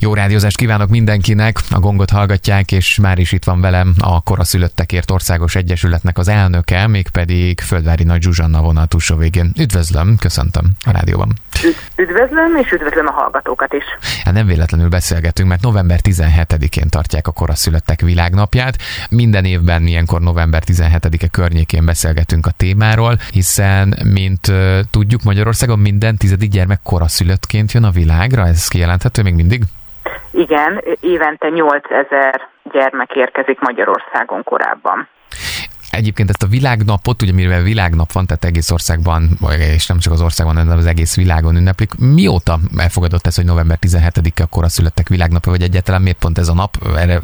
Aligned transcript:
Jó 0.00 0.14
rádiózást 0.14 0.56
kívánok 0.56 0.88
mindenkinek, 0.88 1.58
a 1.70 1.78
gongot 1.78 2.10
hallgatják, 2.10 2.72
és 2.72 2.98
már 2.98 3.18
is 3.18 3.32
itt 3.32 3.44
van 3.44 3.60
velem 3.60 3.94
a 3.98 4.20
Koraszülöttekért 4.20 5.10
Országos 5.10 5.54
Egyesületnek 5.54 6.18
az 6.18 6.28
elnöke, 6.28 6.86
mégpedig 6.86 7.60
Földvári 7.60 8.04
Nagy 8.04 8.22
Zsuzsanna 8.22 8.60
vonal 8.60 8.86
túlsó 8.86 9.16
végén. 9.16 9.52
Üdvözlöm, 9.58 10.16
köszöntöm 10.16 10.64
a 10.84 10.90
rádióban. 10.90 11.32
Üdvözlöm, 11.96 12.56
és 12.62 12.70
üdvözlöm 12.72 13.06
a 13.06 13.10
hallgatókat 13.10 13.72
is. 13.72 13.84
Hát 14.24 14.34
nem 14.34 14.46
véletlenül 14.46 14.88
beszélgetünk, 14.88 15.48
mert 15.48 15.62
november 15.62 15.98
17-én 16.02 16.88
tartják 16.88 17.26
a 17.26 17.32
Koraszülöttek 17.32 18.00
világnapját. 18.00 18.76
Minden 19.10 19.44
évben 19.44 19.86
ilyenkor 19.86 20.20
november 20.20 20.62
17-e 20.66 21.28
környékén 21.28 21.84
beszélgetünk 21.84 22.46
a 22.46 22.50
témáról, 22.50 23.18
hiszen, 23.30 23.98
mint 24.04 24.52
tudjuk, 24.90 25.22
Magyarországon 25.22 25.78
minden 25.78 26.16
tizedik 26.16 26.50
gyermek 26.50 26.80
koraszülöttként 26.82 27.72
jön 27.72 27.84
a 27.84 27.90
világra, 27.90 28.46
ez 28.46 28.68
kijelenthető 28.68 29.22
még 29.22 29.34
mindig? 29.34 29.64
Igen, 30.44 30.82
évente 31.00 31.48
8000 31.48 32.48
gyermek 32.72 33.10
érkezik 33.14 33.60
Magyarországon 33.60 34.42
korábban. 34.42 35.08
Egyébként 35.90 36.28
ezt 36.28 36.42
a 36.42 36.46
világnapot, 36.56 37.22
ugye 37.22 37.32
mivel 37.32 37.62
világnap 37.62 38.12
van, 38.12 38.26
tehát 38.26 38.44
egész 38.44 38.70
országban, 38.70 39.20
és 39.76 39.86
nem 39.86 39.98
csak 39.98 40.12
az 40.12 40.22
országban, 40.22 40.56
hanem 40.56 40.78
az 40.78 40.86
egész 40.86 41.16
világon 41.16 41.56
ünneplik. 41.56 41.90
Mióta 42.14 42.54
elfogadott 42.76 43.26
ez, 43.26 43.36
hogy 43.36 43.44
november 43.44 43.76
17-e 43.80 44.42
akkor 44.42 44.64
születtek 44.66 45.08
világnapja, 45.08 45.52
vagy 45.52 45.62
egyáltalán 45.62 46.02
miért 46.02 46.18
pont 46.24 46.38
ez 46.38 46.48
a 46.48 46.54
nap? 46.54 46.72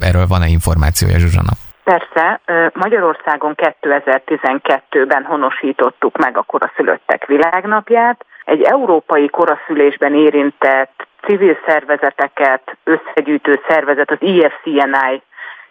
Erről 0.01 0.27
van-e 0.27 0.47
információja, 0.47 1.19
Zsuzsana? 1.19 1.53
Persze, 1.85 2.41
Magyarországon 2.73 3.55
2012-ben 3.57 5.25
honosítottuk 5.25 6.17
meg 6.17 6.37
a 6.39 6.43
koraszülöttek 6.43 7.27
világnapját. 7.27 8.25
Egy 8.45 8.63
európai 8.63 9.29
koraszülésben 9.29 10.15
érintett 10.15 11.07
civil 11.27 11.59
szervezeteket 11.67 12.77
összegyűjtő 12.85 13.61
szervezet, 13.69 14.11
az 14.11 14.17
IFCNI 14.21 15.23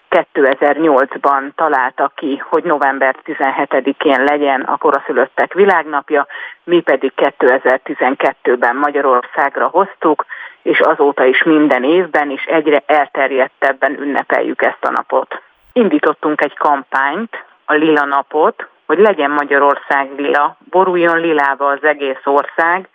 2008-ban 0.09 1.51
találta 1.55 2.11
ki, 2.15 2.43
hogy 2.49 2.63
november 2.63 3.15
17-én 3.25 4.23
legyen 4.23 4.61
a 4.61 4.77
koraszülöttek 4.77 5.53
világnapja, 5.53 6.27
mi 6.63 6.79
pedig 6.79 7.11
2012-ben 7.15 8.75
Magyarországra 8.75 9.67
hoztuk, 9.67 10.25
és 10.61 10.79
azóta 10.79 11.25
is 11.25 11.43
minden 11.43 11.83
évben 11.83 12.31
és 12.31 12.43
egyre 12.43 12.83
elterjedtebben 12.85 13.99
ünnepeljük 13.99 14.61
ezt 14.61 14.85
a 14.85 14.91
napot. 14.91 15.41
Indítottunk 15.73 16.41
egy 16.41 16.57
kampányt, 16.57 17.43
a 17.65 17.73
Lila 17.73 18.05
Napot, 18.05 18.67
hogy 18.85 18.97
legyen 18.97 19.31
Magyarország 19.31 20.09
lila, 20.17 20.57
boruljon 20.69 21.19
lilába 21.19 21.67
az 21.67 21.83
egész 21.83 22.21
ország, 22.23 22.89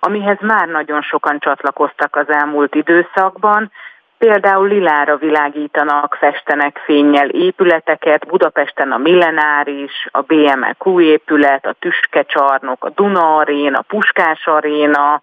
amihez 0.00 0.38
már 0.40 0.68
nagyon 0.68 1.02
sokan 1.02 1.38
csatlakoztak 1.38 2.16
az 2.16 2.28
elmúlt 2.28 2.74
időszakban, 2.74 3.70
Például 4.18 4.68
lilára 4.68 5.16
világítanak, 5.16 6.14
festenek 6.14 6.80
fényjel 6.84 7.28
épületeket, 7.28 8.26
Budapesten 8.26 8.92
a 8.92 8.96
Millenáris, 8.96 10.08
a 10.10 10.20
BMQ 10.20 11.00
épület, 11.00 11.66
a 11.66 11.76
Tüskecsarnok, 11.78 12.84
a 12.84 12.90
Duna 12.90 13.36
Aréna, 13.36 13.78
a 13.78 13.84
Puskás 13.88 14.46
Aréna, 14.46 15.22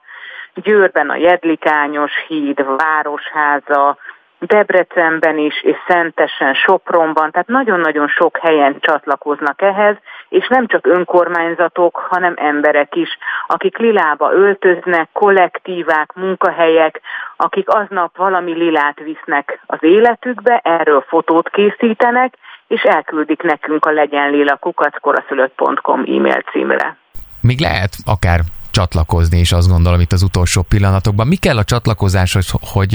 Győrben 0.53 1.09
a 1.09 1.15
Jedlikányos 1.15 2.11
híd, 2.27 2.65
Városháza, 2.77 3.97
Debrecenben 4.39 5.37
is, 5.37 5.63
és 5.63 5.75
Szentesen, 5.87 6.53
Sopronban, 6.53 7.31
tehát 7.31 7.47
nagyon-nagyon 7.47 8.07
sok 8.07 8.37
helyen 8.37 8.79
csatlakoznak 8.79 9.61
ehhez, 9.61 9.95
és 10.29 10.47
nem 10.47 10.67
csak 10.67 10.87
önkormányzatok, 10.87 12.05
hanem 12.09 12.33
emberek 12.37 12.95
is, 12.95 13.09
akik 13.47 13.77
lilába 13.77 14.33
öltöznek, 14.33 15.09
kollektívák, 15.13 16.13
munkahelyek, 16.13 17.01
akik 17.37 17.69
aznap 17.69 18.17
valami 18.17 18.53
lilát 18.53 18.99
visznek 18.99 19.59
az 19.65 19.79
életükbe, 19.81 20.61
erről 20.63 21.05
fotót 21.07 21.49
készítenek, 21.49 22.33
és 22.67 22.81
elküldik 22.81 23.41
nekünk 23.41 23.85
a 23.85 23.91
legyen 23.91 24.29
lila 24.29 24.55
kukackoraszülött.com 24.55 25.99
e-mail 25.99 26.41
címre. 26.51 26.97
Még 27.41 27.59
lehet 27.59 27.93
akár 28.05 28.39
csatlakozni, 28.77 29.37
és 29.45 29.51
azt 29.51 29.69
gondolom 29.73 29.99
itt 29.99 30.11
az 30.11 30.23
utolsó 30.29 30.61
pillanatokban. 30.73 31.27
Mi 31.27 31.35
kell 31.45 31.57
a 31.57 31.69
csatlakozáshoz, 31.73 32.47
hogy 32.75 32.93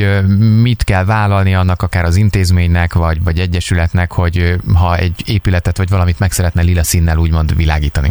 mit 0.66 0.82
kell 0.91 1.04
vállalni 1.04 1.54
annak 1.54 1.80
akár 1.82 2.04
az 2.04 2.16
intézménynek, 2.16 2.91
vagy, 2.94 3.18
vagy 3.24 3.38
egyesületnek, 3.46 4.12
hogy 4.20 4.36
ha 4.80 4.91
egy 5.04 5.18
épületet 5.36 5.76
vagy 5.76 5.91
valamit 5.96 6.18
meg 6.24 6.30
szeretne 6.30 6.62
lila 6.62 6.84
színnel 6.92 7.18
úgymond 7.24 7.56
világítani? 7.56 8.10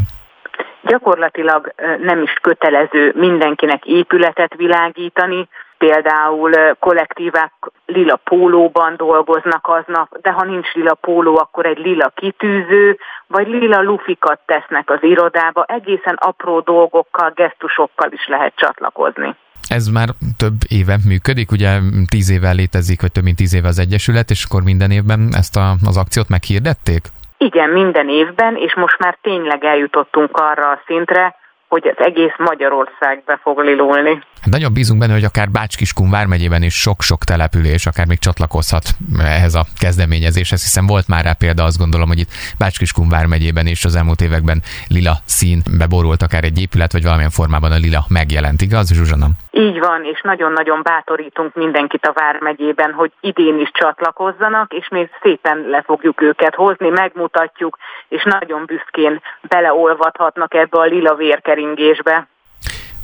Gyakorlatilag 0.92 1.74
nem 2.10 2.22
is 2.22 2.34
kötelező 2.42 3.14
mindenkinek 3.16 3.82
épületet 3.86 4.54
világítani, 4.64 5.48
például 5.80 6.76
kollektívák 6.80 7.54
lila 7.86 8.16
pólóban 8.16 8.94
dolgoznak 8.98 9.68
aznap, 9.68 10.18
de 10.22 10.32
ha 10.32 10.44
nincs 10.44 10.74
lila 10.74 10.94
póló, 10.94 11.38
akkor 11.38 11.66
egy 11.66 11.78
lila 11.78 12.12
kitűző, 12.16 12.98
vagy 13.28 13.48
lila 13.48 13.82
lufikat 13.82 14.40
tesznek 14.46 14.90
az 14.90 15.00
irodába, 15.02 15.64
egészen 15.68 16.16
apró 16.20 16.60
dolgokkal, 16.60 17.32
gesztusokkal 17.36 18.12
is 18.12 18.28
lehet 18.28 18.54
csatlakozni. 18.56 19.36
Ez 19.70 19.88
már 19.88 20.10
több 20.38 20.58
éve 20.68 20.98
működik, 21.08 21.52
ugye 21.52 21.80
tíz 22.10 22.32
éve 22.32 22.52
létezik, 22.52 23.02
vagy 23.02 23.12
több 23.12 23.24
mint 23.24 23.38
tíz 23.38 23.54
éve 23.54 23.68
az 23.68 23.80
Egyesület, 23.80 24.30
és 24.30 24.46
akkor 24.46 24.64
minden 24.64 24.92
évben 24.92 25.30
ezt 25.32 25.58
a, 25.58 25.76
az 25.86 25.98
akciót 25.98 26.30
meghirdették? 26.30 27.02
Igen, 27.38 27.70
minden 27.70 28.10
évben, 28.10 28.56
és 28.56 28.76
most 28.76 28.98
már 29.00 29.18
tényleg 29.22 29.64
eljutottunk 29.64 30.38
arra 30.38 30.70
a 30.70 30.82
szintre, 30.86 31.36
hogy 31.70 31.88
az 31.88 32.06
egész 32.06 32.36
Magyarország 32.38 33.24
be 33.26 33.40
fog 33.42 33.60
lilulni. 33.60 34.24
Hát 34.42 34.50
nagyon 34.50 34.74
bízunk 34.74 35.00
benne, 35.00 35.14
hogy 35.14 35.24
akár 35.24 35.50
Bácskiskun 35.50 36.10
vármegyében 36.10 36.64
is 36.64 36.74
sok-sok 36.74 37.24
település 37.24 37.86
akár 37.86 38.08
még 38.08 38.20
csatlakozhat 38.20 38.86
ehhez 39.20 39.56
a 39.56 39.64
kezdeményezéshez, 39.80 40.62
hiszen 40.62 40.86
volt 40.86 41.08
már 41.08 41.24
rá 41.24 41.34
példa, 41.34 41.64
azt 41.64 41.78
gondolom, 41.78 42.08
hogy 42.08 42.20
itt 42.20 42.32
Bácskiskun 42.60 43.10
vármegyében 43.10 43.68
is 43.68 43.86
az 43.86 43.96
elmúlt 43.96 44.22
években 44.22 44.62
lila 44.88 45.16
szín 45.26 45.60
beborult 45.78 46.22
akár 46.22 46.44
egy 46.44 46.62
épület, 46.62 46.92
vagy 46.92 47.04
valamilyen 47.04 47.38
formában 47.40 47.72
a 47.72 47.84
lila 47.86 48.02
megjelent, 48.10 48.62
igaz, 48.62 48.94
Zsuzsana? 48.94 49.28
Így 49.52 49.80
van, 49.80 50.04
és 50.04 50.22
nagyon-nagyon 50.22 50.80
bátorítunk 50.84 51.56
mindenkit 51.56 52.06
a 52.06 52.14
Vármegyében, 52.14 52.92
hogy 52.92 53.12
idén 53.22 53.60
is 53.60 53.72
csatlakozzanak, 53.74 54.74
és 54.74 54.88
még 54.90 55.10
szépen 55.22 55.58
le 55.70 55.82
fogjuk 55.82 56.22
őket 56.22 56.56
hozni, 56.56 56.90
megmutatjuk, 56.90 57.78
és 58.08 58.24
nagyon 58.24 58.64
büszkén 58.66 59.22
beleolvadhatnak 59.42 60.54
ebbe 60.54 60.80
a 60.80 60.84
lila 60.84 61.16
vérkeringésbe. 61.16 61.59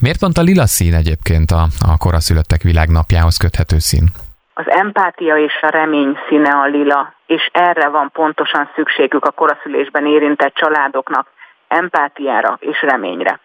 Miért 0.01 0.19
pont 0.19 0.37
a 0.37 0.41
lila 0.41 0.65
szín 0.65 0.93
egyébként 0.93 1.51
a, 1.51 1.67
a 1.91 1.97
koraszülöttek 1.97 2.61
világnapjához 2.61 3.37
köthető 3.37 3.79
szín? 3.79 4.05
Az 4.53 4.65
empátia 4.67 5.37
és 5.37 5.53
a 5.61 5.69
remény 5.69 6.17
színe 6.27 6.49
a 6.49 6.65
lila, 6.65 7.13
és 7.25 7.49
erre 7.53 7.89
van 7.89 8.09
pontosan 8.13 8.69
szükségük 8.75 9.25
a 9.25 9.31
koraszülésben 9.31 10.05
érintett 10.05 10.53
családoknak, 10.53 11.27
empátiára 11.67 12.57
és 12.59 12.81
reményre. 12.81 13.39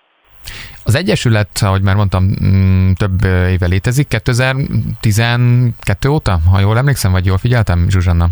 Az 0.84 0.94
Egyesület, 0.94 1.48
ahogy 1.60 1.82
már 1.82 1.94
mondtam, 1.94 2.24
mm, 2.44 2.90
több 2.92 3.24
éve 3.48 3.66
létezik, 3.66 4.08
2012 4.08 6.08
óta, 6.08 6.38
ha 6.52 6.60
jól 6.60 6.78
emlékszem, 6.78 7.12
vagy 7.12 7.26
jól 7.26 7.38
figyeltem, 7.38 7.86
Zsuzsanna? 7.88 8.26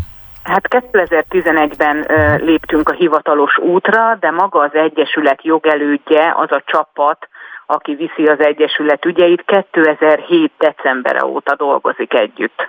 Hát 0.49 0.67
2011-ben 0.69 2.05
léptünk 2.45 2.89
a 2.89 2.93
hivatalos 2.93 3.57
útra, 3.57 4.17
de 4.19 4.31
maga 4.31 4.59
az 4.59 4.73
Egyesület 4.73 5.43
jogelődje, 5.43 6.33
az 6.35 6.51
a 6.51 6.63
csapat, 6.65 7.27
aki 7.65 7.95
viszi 7.95 8.29
az 8.29 8.39
Egyesület 8.39 9.05
ügyeit, 9.05 9.43
2007. 9.45 10.51
december 10.57 11.23
óta 11.23 11.55
dolgozik 11.55 12.13
együtt. 12.13 12.67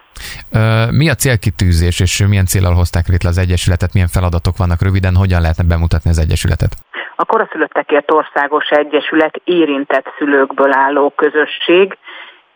Mi 0.90 1.08
a 1.10 1.14
célkitűzés, 1.14 2.00
és 2.00 2.26
milyen 2.28 2.46
célral 2.46 2.74
hozták 2.74 3.06
létre 3.06 3.28
az 3.28 3.38
Egyesületet, 3.38 3.92
milyen 3.92 4.08
feladatok 4.08 4.56
vannak 4.56 4.82
röviden, 4.82 5.14
hogyan 5.14 5.40
lehetne 5.40 5.64
bemutatni 5.64 6.10
az 6.10 6.18
Egyesületet? 6.18 6.72
A 7.16 7.24
Koraszülöttekért 7.24 8.10
Országos 8.10 8.68
Egyesület 8.68 9.40
érintett 9.44 10.06
szülőkből 10.18 10.72
álló 10.72 11.12
közösség, 11.16 11.98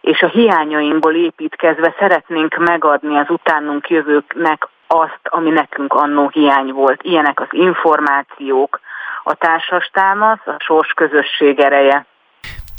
és 0.01 0.21
a 0.21 0.29
hiányainkból 0.29 1.15
építkezve 1.15 1.95
szeretnénk 1.99 2.57
megadni 2.57 3.17
az 3.19 3.31
utánunk 3.31 3.89
jövőknek 3.89 4.69
azt, 4.87 5.21
ami 5.23 5.51
nekünk 5.51 5.93
annó 5.93 6.29
hiány 6.29 6.73
volt. 6.73 7.03
Ilyenek 7.03 7.41
az 7.41 7.49
információk, 7.51 8.81
a 9.25 9.35
társas 9.35 9.91
támasz, 9.93 10.47
a 10.47 10.57
sors 10.59 10.93
közösség 10.93 11.61
ereje. 11.61 12.07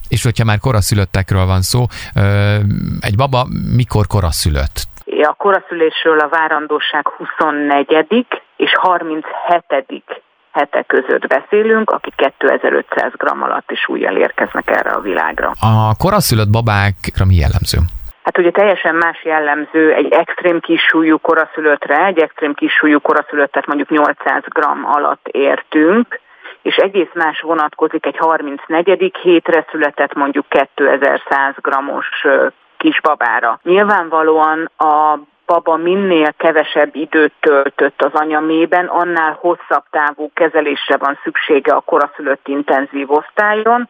És 0.10 0.24
hogyha 0.24 0.46
már 0.46 0.60
koraszülöttekről 0.60 1.46
van 1.46 1.62
szó, 1.62 1.86
egy 3.00 3.16
baba 3.16 3.46
mikor 3.76 4.08
koraszülött? 4.08 4.78
A 5.22 5.34
koraszülésről 5.34 6.20
a 6.20 6.30
várandóság 6.30 7.08
24. 7.08 8.26
és 8.56 8.72
37 8.76 10.24
hete 10.52 10.84
között 10.88 11.28
beszélünk, 11.28 11.90
akik 11.90 12.14
2500 12.16 13.12
g 13.18 13.24
alatti 13.44 13.76
súlyjal 13.76 14.16
érkeznek 14.16 14.70
erre 14.70 14.90
a 14.90 15.00
világra. 15.00 15.52
A 15.60 15.96
koraszülött 15.98 16.50
babákra 16.50 17.26
mi 17.26 17.36
jellemző? 17.36 17.78
Hát 18.26 18.38
ugye 18.38 18.52
teljesen 18.52 18.96
más 18.96 19.24
jellemző 19.24 19.94
egy 19.94 20.12
extrém 20.12 20.60
kisúlyú 20.60 21.18
koraszülöttre, 21.18 22.06
egy 22.06 22.20
extrém 22.20 22.54
kisúlyú 22.54 23.00
koraszülöttet 23.00 23.66
mondjuk 23.66 23.90
800 23.90 24.44
g 24.44 24.68
alatt 24.84 25.28
értünk, 25.28 26.20
és 26.62 26.76
egész 26.76 27.10
más 27.14 27.42
vonatkozik 27.42 28.06
egy 28.06 28.18
34. 28.18 29.16
hétre 29.22 29.66
született 29.72 30.14
mondjuk 30.14 30.46
2100 30.50 31.54
grammos 31.62 32.26
kisbabára. 32.78 33.60
Nyilvánvalóan 33.64 34.72
a 34.78 35.20
baba 35.46 35.76
minél 35.76 36.34
kevesebb 36.38 36.96
időt 36.96 37.34
töltött 37.40 38.02
az 38.02 38.14
anyamében, 38.14 38.86
annál 38.86 39.38
hosszabb 39.40 39.84
távú 39.90 40.32
kezelésre 40.34 40.98
van 40.98 41.20
szüksége 41.24 41.74
a 41.74 41.80
koraszülött 41.80 42.48
intenzív 42.48 43.12
osztályon, 43.12 43.90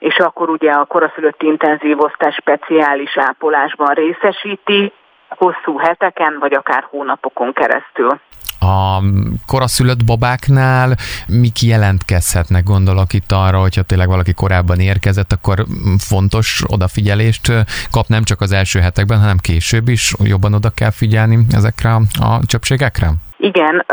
és 0.00 0.16
akkor 0.16 0.48
ugye 0.48 0.70
a 0.70 0.84
koraszülött 0.84 1.42
intenzív 1.42 2.00
osztály 2.00 2.30
speciális 2.30 3.18
ápolásban 3.18 3.94
részesíti, 3.94 4.92
hosszú 5.28 5.78
heteken, 5.78 6.36
vagy 6.40 6.52
akár 6.52 6.86
hónapokon 6.90 7.52
keresztül. 7.52 8.20
A 8.60 9.02
koraszülött 9.46 10.04
babáknál 10.04 10.96
mik 11.28 11.62
jelentkezhetnek, 11.62 12.62
gondolok 12.62 13.12
itt 13.12 13.32
arra, 13.32 13.58
hogyha 13.60 13.82
tényleg 13.82 14.08
valaki 14.08 14.32
korábban 14.32 14.80
érkezett, 14.80 15.32
akkor 15.32 15.64
fontos 15.98 16.62
odafigyelést 16.66 17.52
kap 17.90 18.06
nem 18.06 18.22
csak 18.22 18.40
az 18.40 18.52
első 18.52 18.80
hetekben, 18.80 19.18
hanem 19.18 19.36
később 19.36 19.88
is 19.88 20.12
jobban 20.22 20.54
oda 20.54 20.70
kell 20.70 20.90
figyelni 20.90 21.38
ezekre 21.52 21.90
a 22.20 22.40
csöpségekre? 22.46 23.10
Igen, 23.42 23.84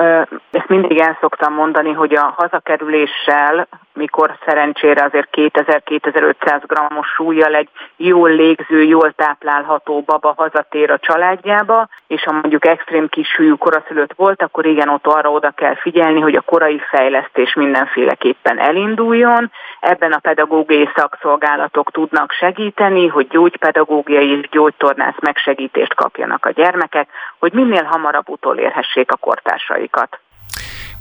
ezt 0.51 0.67
mindig 0.67 0.99
el 0.99 1.17
szoktam 1.21 1.53
mondani, 1.53 1.94
hogy 1.94 2.15
a 2.15 2.33
hazakerüléssel, 2.38 3.67
mikor 3.94 4.38
szerencsére 4.45 5.03
azért 5.03 5.27
2000-2500 5.31 6.61
grammos 6.65 7.07
súlyjal 7.07 7.55
egy 7.55 7.69
jól 7.95 8.29
légző, 8.29 8.83
jól 8.83 9.11
táplálható 9.11 10.01
baba 10.01 10.33
hazatér 10.38 10.91
a 10.91 10.99
családjába, 10.99 11.88
és 12.07 12.23
ha 12.23 12.31
mondjuk 12.31 12.65
extrém 12.65 13.07
kis 13.09 13.27
súlyú 13.27 13.57
koraszülött 13.57 14.13
volt, 14.15 14.41
akkor 14.41 14.65
igen, 14.65 14.89
ott 14.89 15.07
arra 15.07 15.31
oda 15.31 15.49
kell 15.49 15.75
figyelni, 15.75 16.19
hogy 16.19 16.35
a 16.35 16.41
korai 16.41 16.81
fejlesztés 16.89 17.53
mindenféleképpen 17.53 18.59
elinduljon. 18.59 19.51
Ebben 19.79 20.11
a 20.11 20.19
pedagógiai 20.19 20.89
szakszolgálatok 20.95 21.91
tudnak 21.91 22.31
segíteni, 22.31 23.07
hogy 23.07 23.27
gyógypedagógiai 23.27 24.29
és 24.29 24.49
gyógytornász 24.49 25.19
megsegítést 25.19 25.94
kapjanak 25.94 26.45
a 26.45 26.51
gyermekek, 26.51 27.09
hogy 27.39 27.53
minél 27.53 27.83
hamarabb 27.83 28.29
utolérhessék 28.29 29.11
a 29.11 29.15
kor 29.15 29.36
kortársaikat. 29.37 30.19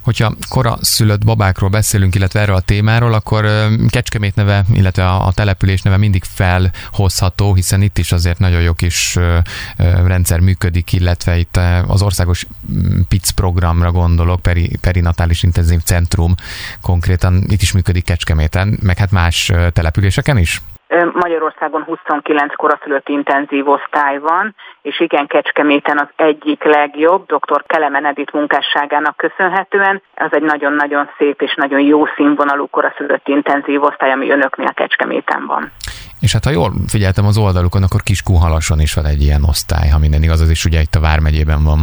Hogyha 0.03 0.35
kora 0.49 0.77
szülött 0.81 1.25
babákról 1.25 1.71
beszélünk, 1.71 2.15
illetve 2.15 2.41
erről 2.41 2.55
a 2.55 2.61
témáról, 2.61 3.13
akkor 3.13 3.47
Kecskemét 3.89 4.35
neve, 4.35 4.65
illetve 4.73 5.09
a 5.09 5.33
település 5.33 5.83
neve 5.83 5.97
mindig 5.97 6.25
felhozható, 6.25 7.55
hiszen 7.55 7.83
itt 7.83 7.99
is 7.99 8.13
azért 8.13 8.39
nagyon 8.39 8.61
jó 8.61 8.73
kis 8.73 9.19
rendszer 10.07 10.41
működik, 10.41 10.93
illetve 10.93 11.37
itt 11.37 11.57
az 11.87 12.03
országos 12.03 12.47
PIC 13.09 13.31
programra 13.31 13.91
gondolok, 13.91 14.43
peri, 14.43 14.71
perinatális 14.81 15.43
intenzív 15.43 15.81
centrum 15.83 16.35
konkrétan 16.81 17.45
itt 17.49 17.63
is 17.63 17.73
működik 17.73 18.05
Kecskeméten, 18.05 18.79
meg 18.83 18.99
hát 18.99 19.11
más 19.11 19.53
településeken 19.73 20.39
is? 20.39 20.63
Magyarországon 21.05 21.83
29 21.83 22.55
koraszülött 22.55 23.09
intenzív 23.09 23.69
osztály 23.69 24.19
van, 24.19 24.55
és 24.83 25.01
igen, 25.01 25.27
Kecskeméten 25.27 25.99
az 25.99 26.09
egyik 26.17 26.65
legjobb, 26.65 27.27
dr. 27.27 27.63
Kelemen 27.67 28.07
Edith 28.07 28.35
munkásságának 28.35 29.17
köszönhetően. 29.17 30.03
Ez 30.15 30.31
egy 30.33 30.43
nagyon-nagyon 30.43 31.11
szép 31.19 31.43
és 31.43 31.55
nagyon 31.55 31.81
jó 31.81 32.07
színvonalú 32.07 32.67
koraszülött 32.67 33.29
intenzív 33.29 33.83
osztály, 33.83 34.13
ami 34.13 34.31
önöknél 34.31 34.73
Kecskeméten 34.75 35.47
van. 35.47 35.71
És 36.21 36.33
hát 36.33 36.45
ha 36.45 36.51
jól 36.51 36.71
figyeltem 36.89 37.27
az 37.27 37.39
oldalukon, 37.39 37.83
akkor 37.83 38.01
Kiskunhalason 38.03 38.81
is 38.81 38.95
van 38.95 39.07
egy 39.07 39.23
ilyen 39.23 39.45
osztály, 39.45 39.89
ha 39.89 39.99
minden 39.99 40.23
igaz, 40.23 40.41
az 40.41 40.51
is 40.51 40.65
ugye 40.65 40.81
itt 40.81 40.95
a 40.95 41.01
Vármegyében 41.01 41.65
van. 41.65 41.81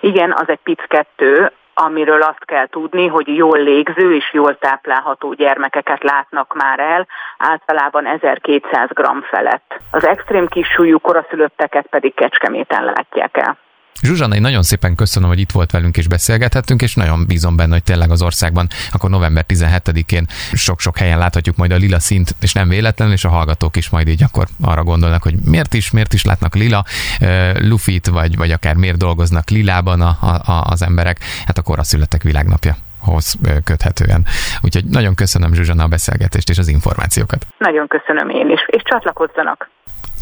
Igen, 0.00 0.34
az 0.36 0.48
egy 0.48 0.60
PIC 0.62 0.88
2, 0.88 1.52
amiről 1.78 2.22
azt 2.22 2.44
kell 2.44 2.66
tudni, 2.66 3.06
hogy 3.06 3.36
jól 3.36 3.58
légző 3.58 4.14
és 4.14 4.30
jól 4.32 4.58
táplálható 4.58 5.32
gyermekeket 5.32 6.02
látnak 6.02 6.54
már 6.54 6.78
el, 6.78 7.06
általában 7.38 8.06
1200 8.06 8.88
g 8.88 9.24
felett. 9.30 9.80
Az 9.90 10.06
extrém 10.06 10.46
kisúlyú 10.46 10.98
koraszülötteket 10.98 11.86
pedig 11.86 12.14
Kecskeméten 12.14 12.84
látják 12.84 13.36
el. 13.36 13.56
Zsuzsanna, 14.02 14.34
én 14.34 14.40
nagyon 14.40 14.62
szépen 14.62 14.94
köszönöm, 14.94 15.28
hogy 15.28 15.40
itt 15.40 15.50
volt 15.50 15.70
velünk 15.70 15.96
és 15.96 16.08
beszélgethettünk, 16.08 16.82
és 16.82 16.94
nagyon 16.94 17.26
bízom 17.26 17.56
benne, 17.56 17.72
hogy 17.72 17.82
tényleg 17.82 18.10
az 18.10 18.22
országban 18.22 18.66
akkor 18.92 19.10
november 19.10 19.44
17-én 19.48 20.26
sok-sok 20.52 20.98
helyen 20.98 21.18
láthatjuk 21.18 21.56
majd 21.56 21.72
a 21.72 21.76
lila 21.76 21.98
szint, 21.98 22.34
és 22.40 22.52
nem 22.52 22.68
véletlenül, 22.68 23.14
és 23.14 23.24
a 23.24 23.28
hallgatók 23.28 23.76
is 23.76 23.90
majd 23.90 24.08
így 24.08 24.22
akkor 24.22 24.46
arra 24.62 24.82
gondolnak, 24.82 25.22
hogy 25.22 25.34
miért 25.44 25.74
is, 25.74 25.90
miért 25.90 26.12
is 26.12 26.24
látnak 26.24 26.54
lila 26.54 26.84
uh, 27.20 27.68
lufit, 27.68 28.06
vagy, 28.06 28.36
vagy 28.36 28.50
akár 28.50 28.74
miért 28.74 28.96
dolgoznak 28.96 29.50
lilában 29.50 30.00
a, 30.00 30.16
a, 30.20 30.64
az 30.70 30.82
emberek. 30.82 31.18
Hát 31.46 31.58
akkor 31.58 31.78
a 31.78 31.82
születek 31.82 32.22
világnapja 32.22 32.76
hoz 33.00 33.34
köthetően. 33.64 34.24
Úgyhogy 34.62 34.84
nagyon 34.84 35.14
köszönöm 35.14 35.54
Zsuzsanna 35.54 35.82
a 35.82 35.88
beszélgetést 35.88 36.48
és 36.48 36.58
az 36.58 36.68
információkat. 36.68 37.46
Nagyon 37.58 37.86
köszönöm 37.88 38.28
én 38.28 38.50
is, 38.50 38.60
és 38.66 38.82
csatlakozzanak. 38.84 39.70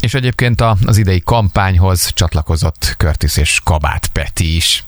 És 0.05 0.13
egyébként 0.13 0.61
az 0.61 0.97
idei 0.97 1.21
kampányhoz 1.21 2.11
csatlakozott 2.13 2.95
Curtis 2.97 3.37
és 3.37 3.59
Kabát 3.63 4.07
Peti 4.07 4.55
is. 4.55 4.83